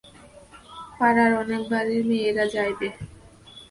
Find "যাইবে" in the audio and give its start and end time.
2.53-2.87